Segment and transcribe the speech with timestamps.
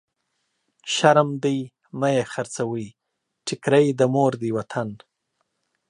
[0.93, 1.59] شرم دی
[1.99, 2.87] مه يې خرڅوی،
[3.45, 4.89] ټکری د مور دی وطن.